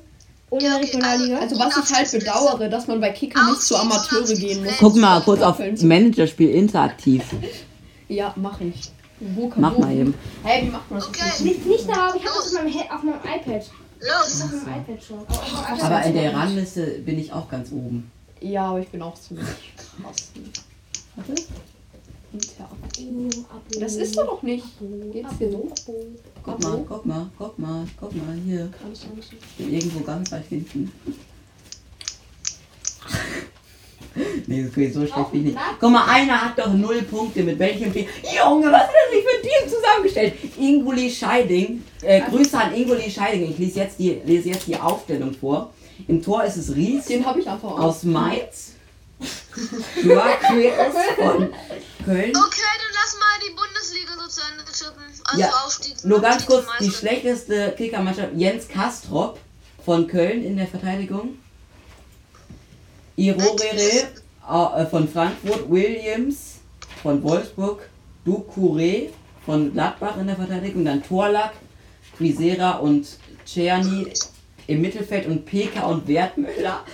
[0.51, 1.38] Und in Ja, der okay, Regionalliga?
[1.38, 4.75] Also was ich halt bedauere, dass man bei Kicker nicht zu Amateure gehen muss.
[4.79, 7.23] Guck mal kurz auf Managerspiel interaktiv.
[8.07, 8.90] Ja, mach ich.
[9.18, 9.81] Wo kann Mach wo?
[9.81, 10.14] mal eben.
[10.42, 11.09] Hey, wie macht man das?
[11.09, 11.23] Okay.
[11.42, 13.70] nicht, nicht darauf, ich habe das auf meinem, auf meinem iPad.
[14.01, 14.42] Los.
[14.42, 15.20] Auf meinem iPad schon.
[15.23, 18.11] IPad Aber in der Rangliste bin ich auch ganz oben.
[18.42, 20.29] Ja, aber ich bin auch ziemlich krass.
[21.16, 21.35] Warte.
[23.81, 24.64] Das ist doch noch nicht.
[25.12, 25.68] Geht's hier so?
[26.42, 28.70] Guck mal, guck mal, guck mal, guck mal hier.
[28.92, 30.92] Ich bin irgendwo ganz weit hinten.
[34.47, 35.59] Nee, okay, so schlecht ich nicht.
[35.81, 37.42] Guck mal, einer hat doch null Punkte.
[37.42, 38.07] Mit welchem Team?
[38.23, 40.35] Junge, was hat er sich für ein Team zusammengestellt?
[40.57, 41.83] Ingoli Scheiding.
[42.03, 43.51] Äh, Grüße an Ingoli Scheiding.
[43.51, 45.73] Ich lese jetzt, die, lese jetzt die Aufstellung vor.
[46.07, 47.79] Im Tor ist es Ries Den habe ich einfach auch.
[47.81, 48.74] aus Mainz.
[50.03, 51.53] Joaquez von
[52.05, 52.33] Köln.
[52.37, 55.05] Okay, dann lass mal die Bundesliga so zu Ende tippen.
[55.24, 56.05] Also Ja, Aufstieg.
[56.05, 59.38] Nur ganz kurz, die schlechteste Kickermannschaft, Jens Kastrop
[59.85, 61.38] von Köln in der Verteidigung.
[63.16, 64.09] Irorere
[64.48, 66.57] äh, von Frankfurt, Williams
[67.03, 67.88] von Wolfsburg,
[68.27, 69.11] Ducouré
[69.44, 71.53] von Gladbach in der Verteidigung, dann Torlak,
[72.16, 73.07] Frisera und
[73.46, 74.12] Czerny
[74.66, 76.85] im Mittelfeld und PK und Wertmüller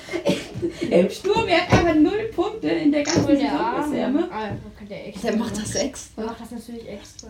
[0.90, 1.46] im Sturm.
[1.48, 3.84] Er hat einfach null Punkte in der ganzen Saison Arme.
[3.88, 4.08] bisher.
[4.08, 4.28] ne?
[4.32, 4.48] Ah,
[4.84, 6.22] okay, der macht das extra.
[6.22, 7.28] Der macht das natürlich extra.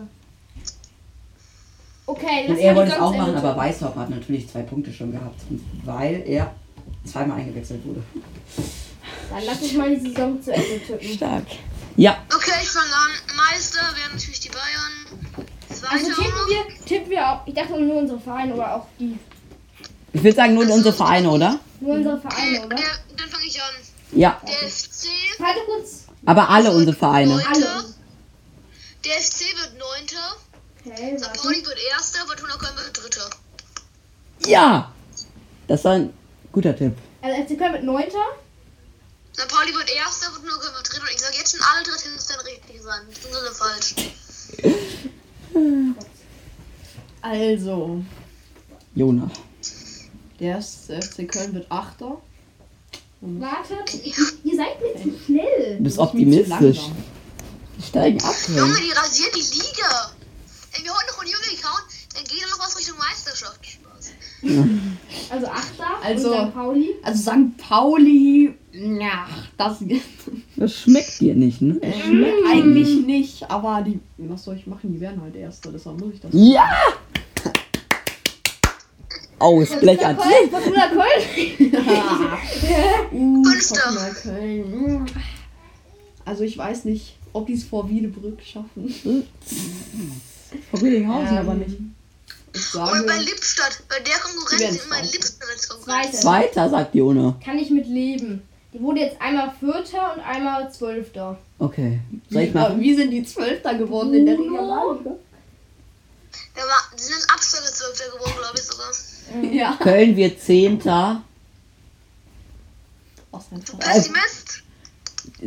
[2.05, 5.11] Okay, Und lass er wollte es auch machen, aber Weißhaupt hat natürlich zwei Punkte schon
[5.11, 5.39] gehabt,
[5.85, 6.53] weil er
[7.05, 8.03] zweimal eingewechselt wurde.
[9.29, 11.07] Dann lass uns mal die Saison zu Ende tippen.
[11.07, 11.45] Stark.
[11.95, 13.11] Ja, Okay, ich fange an.
[13.51, 15.47] Meister wären natürlich die Bayern.
[15.69, 19.17] Zweiter Also tippen wir, tippen wir auch, ich dachte nur unsere Vereine oder auch die.
[20.13, 21.59] ich würde sagen nur unsere Vereine, oder?
[21.81, 22.75] Nur unsere Vereine, oder?
[22.75, 22.85] der,
[23.17, 23.73] dann fange ich an.
[24.13, 25.07] Ja, Der FC.
[25.39, 26.05] Warte kurz.
[26.25, 27.33] aber alle unsere Vereine.
[27.35, 27.49] Neunter.
[27.51, 27.85] Alle.
[29.03, 30.35] Der FC wird Neunter.
[30.85, 31.33] Okay, St.
[31.41, 32.25] Pauli wird Erster.
[32.27, 33.29] Fortuna Köln wird Dritter.
[34.47, 34.91] Ja!
[35.67, 36.13] Das war ein
[36.51, 36.93] guter Tipp.
[37.21, 38.03] Also FC Köln mit 9.
[38.09, 39.47] St.
[39.47, 41.03] Pauli wird erster, wird nur Köln wird dritter.
[41.03, 43.01] Und ich sage jetzt schon, alle drei Teams werden richtig sein.
[43.09, 43.95] Das sind alle falsch.
[47.23, 48.03] Also,
[48.95, 49.29] Jona.
[50.41, 52.19] Der erste FC Köln wird Achter.
[53.21, 54.03] Wartet,
[54.43, 55.77] ihr seid mir zu schnell.
[55.77, 56.79] Du bist optimistisch.
[57.77, 58.33] Die steigen ab.
[58.47, 60.11] Junge, die rasieren die Liga.
[60.73, 61.81] Wenn wir heute noch Union kauen,
[62.15, 63.59] dann geht noch was Richtung Meisterschaft.
[63.63, 64.11] Spaß.
[65.29, 65.73] Also 8.
[66.03, 66.53] Also- und St.
[66.55, 66.89] Pauli.
[67.03, 67.57] Also St.
[67.57, 69.27] Pauli, ja,
[69.57, 69.77] das
[70.55, 71.79] Das schmeckt dir nicht, ne?
[72.03, 74.91] schmeckt eigentlich nicht, aber die, was soll ich machen?
[74.93, 76.31] Die werden halt Erster, deshalb muss ich das.
[76.33, 76.67] Ja!
[79.41, 80.19] Ausblechert.
[80.19, 81.71] Köln, Fortuna Köln.
[83.11, 83.75] Uh, Fünfter.
[83.75, 85.05] Fortuna Köln.
[86.25, 88.93] Also ich weiß nicht, ob die es vor Wiedebrück schaffen.
[90.69, 91.77] Vor Rüdinghausen Ähm, aber nicht.
[92.53, 95.11] Ich Und bei sage, Lippstadt, bei der Die Konkurrenz sind immer Zweiter.
[95.13, 96.11] Lippstadt als Konkurrenz.
[96.11, 96.17] Zweite.
[96.17, 97.39] Zweiter, sagt Jona.
[97.43, 98.41] Kann ich mit leben.
[98.73, 101.37] Die wurde jetzt einmal Vierter und einmal Zwölfter.
[101.59, 101.99] Okay.
[102.29, 102.79] Soll ich wie, machen?
[102.79, 104.53] wie sind die Zwölfter geworden in der Liga?
[104.53, 104.97] War,
[106.97, 108.91] die sind Absteiger Zwölfter geworden, glaube ich sogar.
[109.51, 109.77] Ja.
[109.79, 111.23] Köln wird Zehnter.
[113.51, 113.63] Denn?
[113.79, 114.63] Pessimist?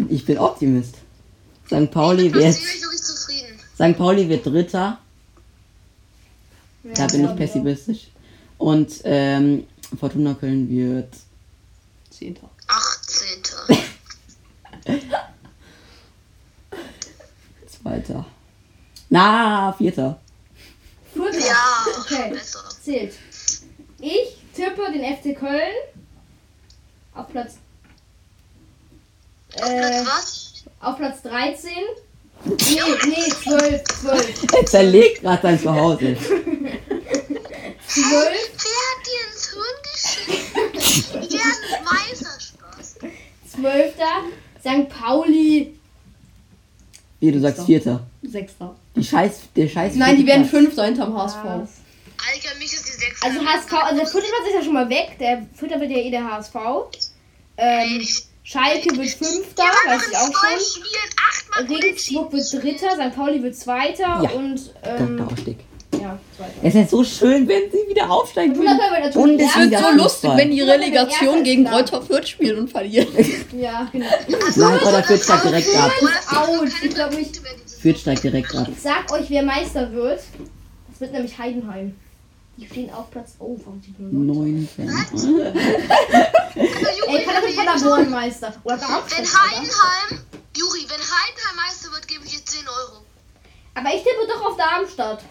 [0.09, 0.97] Ich bin Optimist.
[1.67, 1.91] St.
[1.91, 2.55] Pauli Ich bin wird.
[2.55, 3.97] St.
[3.99, 4.99] Pauli wird Dritter.
[6.83, 8.09] Da bin ich glaub pessimistisch.
[8.59, 9.67] Und ähm,
[9.99, 11.15] Fortuna Köln wird
[12.11, 12.51] Zehnter.
[12.69, 13.79] 18.
[17.83, 18.27] Zweiter.
[19.09, 20.21] Na, Vierter.
[21.13, 21.39] Vierter.
[21.39, 22.31] Ja, Okay.
[22.33, 22.61] besser.
[22.83, 23.15] Zählt.
[24.07, 25.73] Ich tippe den FC Köln
[27.15, 27.55] auf Platz.
[29.55, 30.65] Auf Äh, Platz was?
[30.81, 31.71] auf Platz 13.
[32.45, 34.43] Nee, nee, 12, 12.
[34.53, 36.17] Er zerlegt gerade sein Zuhause.
[36.19, 36.21] 12.
[37.97, 41.15] Wer hat dir ins Hirn geschickt?
[41.15, 42.97] Werden Meisterspaß.
[43.55, 43.95] 12.
[44.61, 44.89] St.
[44.91, 45.75] Pauli.
[47.21, 48.07] Wie du sagst, Vierter.
[48.23, 48.77] Sechster.
[48.97, 49.95] Die Scheiß, der Scheiß.
[49.95, 50.63] Nein, die werden Platz.
[50.63, 51.37] Fünfter hinterm HSV.
[51.47, 53.23] Alter, mich ist 6.
[53.23, 55.17] Also HSV, also der vierte Platz ist ja schon mal weg.
[55.21, 56.55] Der vierte wird ja eh der HSV.
[57.57, 58.07] Ähm,
[58.43, 61.67] Schalke wird Fünfter, weiß ich auch schon.
[61.77, 63.15] Regensburg wird Dritter, St.
[63.17, 64.31] Pauli wird Zweiter Ja.
[64.31, 65.59] und Der ähm, Aufstieg.
[65.93, 66.51] ja, Zweiter.
[66.63, 68.79] Es ist so schön, wenn sie wieder aufsteigen würden.
[69.15, 69.79] Bundesliga.
[69.79, 70.61] Es wird so lustig, wenn die.
[70.63, 71.83] Relegation gegen klar.
[71.83, 73.09] Greuther Fürth spielen und verlieren.
[73.59, 74.07] Ja, genau.
[74.57, 75.93] Nein, oder Fürth steigt direkt ab.
[76.35, 76.69] Out.
[76.83, 77.41] Ich glaube nicht.
[77.81, 78.67] Fürth steigt direkt ab.
[78.71, 80.21] Ich sag euch, wer Meister wird.
[80.91, 81.95] Das wird nämlich Heidenheim.
[82.57, 83.35] Die stehen auf Platz.
[83.39, 84.69] Oh, warum die nur Neun.
[84.77, 84.87] Ey,
[87.25, 88.55] kann doch nicht Paderborn Meister.
[88.63, 88.81] Oder.
[88.81, 89.11] Wenn oder?
[89.11, 90.21] Heidenheim,
[90.57, 93.05] Juri, wenn Heidenheim Meister wird, gebe ich dir 10 Euro.
[93.75, 95.25] Aber ich tippe doch auf Darmstadt.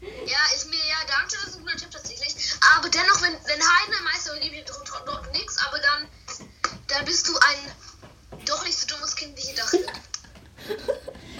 [0.00, 2.34] Ja, ist mir, ja, Darmstadt ist ein guter Tipp tatsächlich.
[2.74, 5.58] Aber dennoch, wenn, wenn Heidenheim Meister wird, gebe ich dir doch, doch, doch nichts.
[5.68, 6.08] Aber dann,
[6.88, 7.70] dann bist du ein
[8.46, 9.78] doch nicht so dummes Kind, wie ich dachte.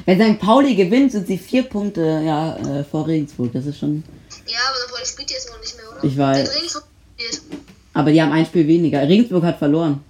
[0.05, 0.41] Wenn St.
[0.41, 3.53] Pauli gewinnt, sind sie vier Punkte ja, äh, vor Regensburg.
[3.53, 4.05] Das ist schon.
[5.03, 6.05] Ja, der spielt jetzt noch nicht mehr, oder?
[6.05, 6.45] Ich weiß.
[6.45, 6.85] Der Regensburg
[7.19, 7.43] spielt.
[7.95, 9.01] Aber die haben ein Spiel weniger.
[9.03, 10.03] Regensburg hat verloren.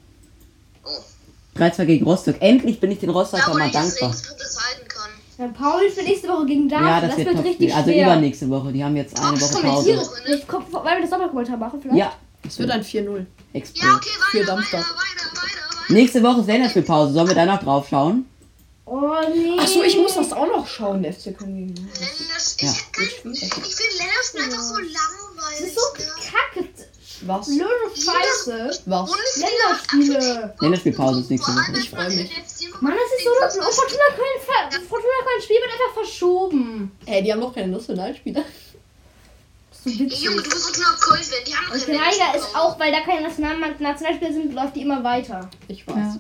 [0.85, 1.59] Oh.
[1.59, 2.37] 3-2 gegen Rostock.
[2.41, 4.09] Endlich bin ich den Ja, Rostocker aber mal nicht, dass dankbar.
[4.11, 5.11] Regensburg das halten kann.
[5.39, 7.03] Dann Pauli spielt nächste Woche gegen Ja, Darmstadt.
[7.03, 8.07] das, das, wird wird richtig Also schwer.
[8.07, 8.73] übernächste Woche.
[8.73, 9.63] Die haben jetzt eine Woche.
[9.63, 10.03] Pause.
[10.35, 11.99] Ich komm, wollen wir das Doppelkommentar machen vielleicht?
[11.99, 12.13] Ja.
[12.47, 13.25] Es wird ein 4-0.
[13.53, 13.83] Expert.
[13.83, 15.93] Ja, okay, Für weiter, weiter, weiter, weiter, weiter.
[15.93, 17.13] Nächste Woche ist Länderspielpause.
[17.13, 18.27] Sollen wir da noch drauf schauen?
[18.95, 19.59] Oh nee.
[19.59, 21.75] Achso, ich muss das auch noch schauen, der FC Köln gegen.
[21.75, 22.71] Lenners, Ja.
[22.71, 25.61] ich, kann, ich finde Lenners einfach so langweilig.
[25.61, 26.13] Das ist so ne?
[26.31, 26.69] kacke.
[27.25, 27.47] Was?
[27.47, 28.83] Blöde Scheiße.
[28.87, 29.11] Was?
[29.37, 30.55] Länderspiele.
[30.61, 31.73] Länderspielpause ist nächste Woche.
[31.79, 32.31] Ich freu mich.
[32.81, 33.67] Mann, das ist so dumm.
[33.67, 36.93] Oh, Fortuna Köln, Fortuna Köln Spiel wird einfach verschoben.
[37.07, 38.45] Ey, die haben noch keine Nationalspieler.
[39.85, 40.07] So Ey.
[40.07, 42.57] Junge, du bist doch nur Köln, die haben doch Und keine Greiger ist Länderspielpause.
[42.59, 45.49] auch, weil da keine National Nationalspieler sind, läuft die immer weiter.
[45.69, 45.97] Ich weiß.
[45.97, 46.17] Ja.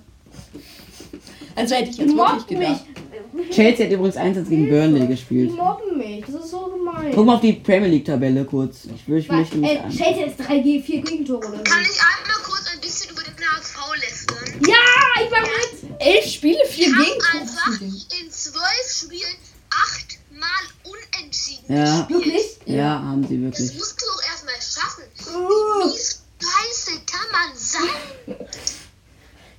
[1.54, 2.86] Also hätte ich Die jetzt wirklich gedacht.
[3.34, 3.50] mich.
[3.50, 5.50] Chelsea hat übrigens 1 gegen Burnley Die gespielt.
[5.56, 6.24] mobben mich.
[6.26, 7.12] Das ist so gemein.
[7.14, 8.84] Guck mal auf die Premier League Tabelle kurz.
[8.94, 9.90] Ich, will, ich Weil, mich ey, an.
[9.90, 11.62] Chelsea ist 3G, 4 Gegentore oder so.
[11.64, 14.60] Kann ich einmal kurz ein bisschen über den HSV lästern?
[14.66, 16.00] Ja, ich mach mit.
[16.00, 17.40] Elf Spiele, vier Die haben Gegentore.
[17.40, 19.36] einfach in zwölf Spielen
[19.70, 21.84] achtmal unentschieden Ja.
[22.02, 22.24] gespielt.
[22.24, 22.56] Wirklich?
[22.66, 23.78] Ja, haben sie Das wirklich.
[23.78, 25.04] musst du doch erstmal schaffen.
[25.36, 25.88] Uh.
[25.88, 28.36] Wie scheiße kann man sein?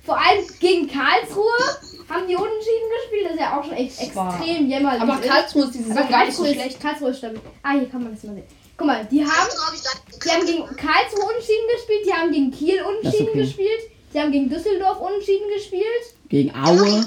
[0.04, 1.46] Vor allem gegen Karlsruhe
[2.10, 3.23] haben die unentschieden gespielt.
[3.23, 5.02] Das ist ja auch schon echt War- extrem jämmerlich.
[5.02, 6.80] Aber Karlsruhe ist diese gar nicht so schlecht.
[6.80, 7.40] Karlsruhe ist stabil.
[7.62, 8.44] Ah, hier kann man das mal sehen.
[8.76, 10.24] Guck mal, die haben, nicht.
[10.24, 13.38] die haben gegen Karlsruhe unentschieden gespielt, die haben gegen Kiel unentschieden okay.
[13.42, 13.80] gespielt,
[14.12, 16.04] die haben gegen Düsseldorf unentschieden gespielt.
[16.28, 17.04] Gegen Die Aue.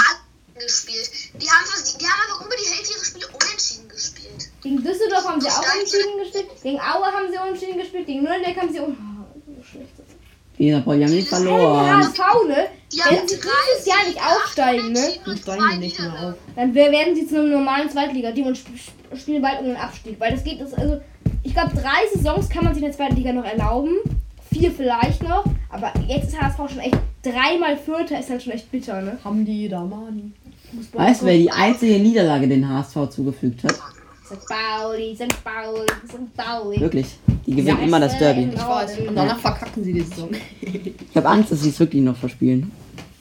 [0.55, 1.11] gespielt.
[1.41, 1.65] Die haben,
[1.99, 4.49] die haben einfach über die Hälfte ihrer Spiele unentschieden gespielt.
[4.63, 6.47] Gegen Düsseldorf haben sie auch unentschieden gespielt.
[6.63, 8.05] Gegen Aue haben sie unentschieden gespielt.
[8.07, 8.97] Gegen Nürnberg haben sie un...
[8.97, 10.85] Oh, so schlecht.
[10.85, 11.97] Pauli haben nicht Alter, verloren.
[11.97, 12.67] HSV, ne?
[12.93, 15.07] Die haben Wenn sie 30 dieses Jahr nicht aufsteigen, ne?
[15.25, 16.35] Und steigen die nicht mehr auf.
[16.55, 20.19] Dann werden sie zu einem normalen Zweitliga-Team und sp sp spielen bald um den Abstieg.
[20.19, 21.01] Weil das geht, das, also,
[21.43, 23.95] ich glaube, drei Saisons kann man sich in der zweiten Liga noch erlauben.
[24.51, 25.45] Vier vielleicht noch.
[25.69, 29.17] Aber jetzt ist HSV schon echt dreimal Vierter, ist dann schon echt bitter, ne?
[29.23, 30.31] Haben die Damani.
[30.93, 33.75] Weißt du, wer die einzige Niederlage den HSV zugefügt hat?
[34.25, 34.45] St.
[34.47, 35.43] Pauli, St.
[35.43, 36.35] Pauli, St.
[36.35, 36.79] Pauli.
[36.81, 37.17] Wirklich.
[37.47, 38.49] Die gewinnen immer das Derby.
[38.53, 38.99] Ich weiß.
[39.07, 40.29] Und danach verkacken sie die Saison.
[40.61, 42.71] Ich habe Angst, dass sie es wirklich noch verspielen.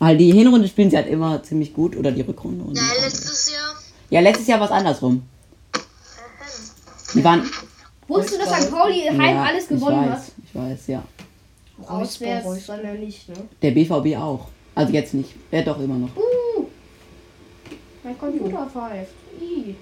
[0.00, 2.64] Weil die Hinrunde spielen sie halt immer ziemlich gut oder die Rückrunde.
[2.64, 3.74] Und Ja, letztes Jahr.
[4.10, 5.22] ja, letztes Jahr war es andersrum.
[7.14, 7.48] Die waren.
[8.08, 8.70] Wusstest du, dass St.
[8.70, 10.18] Pauli heim ja, alles gewonnen ich hat?
[10.18, 11.02] weiß, Ich weiß, ja.
[11.86, 13.36] Auswärts dann ja nicht, ne?
[13.62, 14.48] Der BVB auch.
[14.74, 15.30] Also jetzt nicht.
[15.50, 16.10] Ja, doch immer noch.
[18.02, 19.12] Mein Computer pfeift.
[19.40, 19.74] Ih.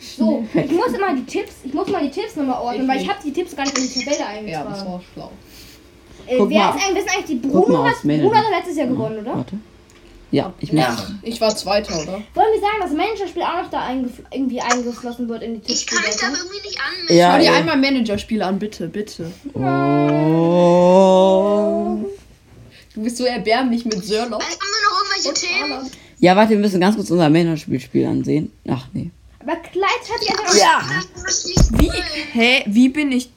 [0.00, 3.00] So, ich muss immer die Tipps, ich muss mal die Tipps nochmal ordnen, Ich weil
[3.02, 4.24] ich habe die Tipps gar nicht in die Tabelle Ja,
[4.64, 4.92] das eingetragen.
[4.92, 5.30] war schlau.
[6.26, 6.76] äh, Guck wer mal.
[6.76, 8.02] ist eigentlich, eigentlich die Bruno mal hat.
[8.02, 9.36] Bruno hat doch letztes Jahr gewonnen, oder?
[9.36, 9.56] Warte.
[10.32, 10.84] Ja, ich muss.
[11.22, 12.12] Ich war Zweiter, oder?
[12.12, 15.86] Wollen wir sagen, dass Managerspiel auch noch da eingef irgendwie eingeflossen wird in die Ich
[15.88, 17.16] kann mich da irgendwie nicht anmelden.
[17.16, 19.32] Ja, Schau dir einmal Managerspiele an, bitte, bitte.
[20.70, 21.98] Oh.
[22.94, 24.38] Du bist so erbärmlich mit Sörloch.
[24.38, 25.90] Also, haben wir noch irgendwelche Themen?
[26.20, 28.52] Ja, warte, wir müssen ganz kurz unser Männerspielspiel ansehen.
[28.68, 29.10] Ach nee.
[29.40, 30.82] Aber Kleid hat ja einfach Ja.
[31.78, 31.90] Wie?
[32.32, 32.62] Hä?
[32.66, 33.30] Wie bin ich.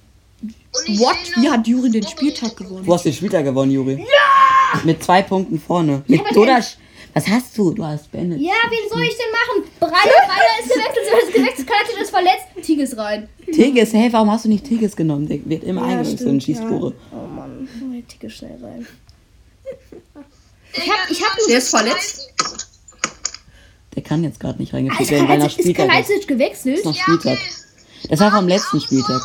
[0.87, 1.15] Ich What?
[1.35, 2.85] noch- Wie hat Juri den Spieltag gewonnen?
[2.85, 3.95] Du hast den Spieltag gewonnen, Juri.
[3.99, 4.81] Ja!
[4.83, 6.03] Mit zwei Punkten vorne.
[6.07, 6.77] Mit Dodasch.
[7.13, 7.71] Was hast du?
[7.71, 8.41] Du hast beendet.
[8.41, 9.71] Ja, wen soll ich denn machen?
[9.79, 13.29] Breyer, Breyer ist gewechselt, ist gewechselt, Kalajdzic ist verletzt, Tigges rein.
[13.53, 15.27] Tigges, hey, warum hast du nicht Tigges genommen?
[15.27, 16.93] Der wird immer eingewechselt in Schießtore.
[17.11, 17.69] Oh Mann,
[18.07, 18.87] Tigges schnell rein.
[20.73, 22.33] Ich hab- ich hab- Der ist verletzt.
[23.95, 25.91] Der kann jetzt gerade nicht reingeführt Ist werden, weil er Kalajdzic, ist Spieltag ist.
[26.07, 26.77] Kalajdzic gewechselt?
[26.79, 27.37] ist noch Ja, Spieltag.
[28.09, 29.21] Das war vom letzten Spieltag.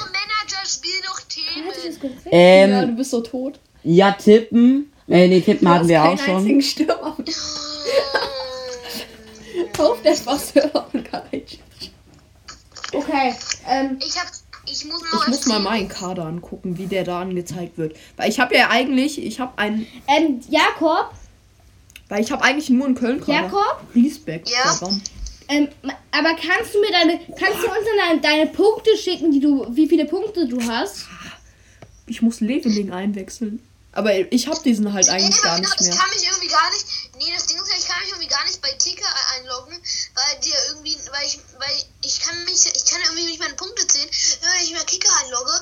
[2.00, 2.26] Gewechselt?
[2.26, 3.58] Ja, Ähm, du bist so tot.
[3.82, 4.92] ja, tippen.
[5.08, 6.36] Äh, nee, tippen hatten wir Du auch hast keinen schon.
[6.36, 7.16] einzigen Stürmer.
[9.72, 11.60] Kauf der Spaß Sörloch und Kalajdzic.
[12.92, 13.34] Okay,
[13.68, 14.26] ähm, Ich hab.
[14.70, 17.96] Ich muss Ich muss mal meinen Kader angucken, wie der da angezeigt wird.
[18.18, 21.10] Weil ich habe ja eigentlich, ich habe einen, ähm, Jakob,
[22.08, 23.32] weil ich habe eigentlich nur einen Köln Kader.
[23.42, 23.82] Jakob?
[23.94, 24.48] Riesbeck.
[24.48, 24.78] Ja.
[25.48, 25.68] Ähm,
[26.10, 29.66] aber kannst du mir deine, kannst du uns dann deine, deine Punkte schicken, die du,
[29.74, 31.06] wie viele Punkte du hast?
[32.06, 33.62] Ich muss Leveling einwechseln.
[33.92, 35.96] Aber ich habe diesen halt eigentlich Nee, gar nicht Ich mehr.
[35.96, 36.84] kann mich irgendwie gar nicht.
[37.18, 39.74] Nee, das Ding ist ja, ich kann mich irgendwie gar nicht bei Ticker einloggen,
[40.14, 43.86] weil dir irgendwie, weil ich, weil ich kann mich, ich kann irgendwie nicht meine Punkte
[43.88, 45.52] zählen, wenn ich mir Kicker einlogge,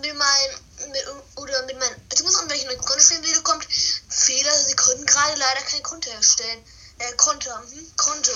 [0.00, 0.52] mit meinem,
[0.88, 1.04] mit,
[1.36, 3.66] oder mit meinem, beziehungsweise wenn ich mein Konto stellen will, kommt
[4.08, 6.60] Fehler, sie können gerade leider kein Konto erstellen.
[6.98, 7.86] Äh, Konto, hm?
[7.96, 8.32] Konto.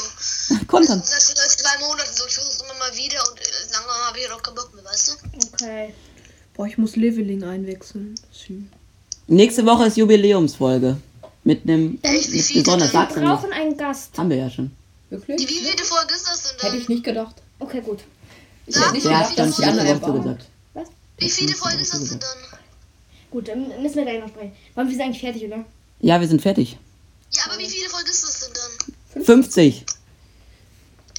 [0.67, 1.01] Kontern.
[1.01, 4.07] Das ist seit drei Monaten so, ich versuche es immer mal wieder und äh, lange
[4.07, 5.39] habe ich auch keinen Bock mehr, weißt du?
[5.55, 5.95] Okay.
[6.55, 8.15] Boah, ich muss Leveling einwechseln.
[8.33, 8.63] Sü.
[9.27, 10.99] Nächste Woche ist Jubiläumsfolge.
[11.43, 12.33] Mit einem Echt?
[12.33, 14.19] Wie mit besonders Wir brauchen einen Gast.
[14.19, 14.71] Haben wir ja schon.
[15.11, 15.49] Die Wirklich?
[15.49, 16.71] wievielte Folge ist das denn dann?
[16.71, 17.37] Hätte ich nicht gedacht.
[17.59, 18.01] Okay, gut.
[18.67, 20.47] Ich hätte nicht gedacht, dass Anna letzte Woche erbarmt.
[21.20, 22.59] Wie viele Folgen ist das denn dann?
[23.30, 24.52] Gut, dann müssen wir gleich noch sprechen.
[24.74, 25.64] Wann wir sind eigentlich fertig, oder?
[26.00, 26.76] Ja, wir sind fertig.
[27.33, 28.52] Ja, aber wie viele Folgen ist das denn
[29.14, 29.24] dann?
[29.24, 29.85] 50.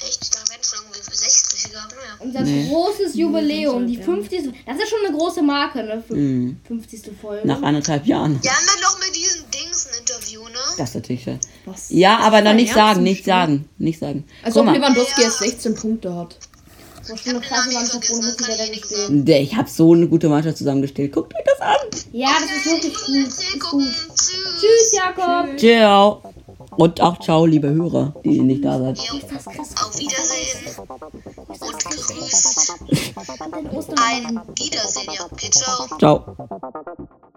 [0.03, 0.35] Echt?
[0.35, 2.15] Da werden schon irgendwie für 60 gehabt, naja.
[2.19, 2.67] Unser Nee.
[2.67, 4.03] großes Jubiläum, die ja.
[4.03, 4.43] 50.
[4.65, 6.03] Das ist schon eine große Marke, ne?
[6.05, 6.59] Für Mhm.
[6.67, 7.11] 50.
[7.21, 7.47] Folge.
[7.47, 8.41] Nach anderthalb Jahren.
[8.41, 10.57] Wir haben dann noch mit diesem Dings ein Interview, ne?
[10.77, 11.39] Das ist natürlich schön.
[11.65, 11.89] Was?
[11.91, 14.25] Ja, aber noch nicht Ernst sagen, nicht sagen, nicht sagen.
[14.41, 16.35] Als Guck ob mal, Lewandowski erst 16 Punkte hat.
[17.26, 21.12] Eine krasse Mannschaft, ohne der, ich habe so eine gute Mannschaft zusammengestellt.
[21.12, 21.76] Guckt euch das an.
[22.13, 23.28] Ja, das ist wirklich Ich gut.
[23.28, 23.84] ist gut.
[24.60, 24.93] Tschüss.
[24.93, 25.58] Jakob.
[25.58, 26.21] Ciao.
[26.78, 28.97] Und auch ciao, liebe Hörer, die nicht da seid.
[29.00, 30.76] Auf Wiedersehen.
[33.71, 34.41] Und den Ein.
[34.58, 35.26] Wiedersehen, ja.
[35.30, 35.88] Okay, ciao.
[35.97, 37.28] Ciao.